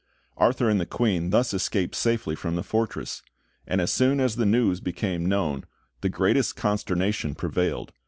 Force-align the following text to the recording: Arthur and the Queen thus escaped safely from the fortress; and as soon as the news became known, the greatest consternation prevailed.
Arthur 0.37 0.67
and 0.67 0.81
the 0.81 0.87
Queen 0.87 1.29
thus 1.29 1.53
escaped 1.53 1.93
safely 1.93 2.33
from 2.33 2.55
the 2.55 2.63
fortress; 2.63 3.21
and 3.67 3.79
as 3.79 3.93
soon 3.93 4.19
as 4.19 4.35
the 4.35 4.47
news 4.47 4.79
became 4.79 5.27
known, 5.29 5.63
the 6.01 6.09
greatest 6.09 6.55
consternation 6.55 7.35
prevailed. 7.35 7.93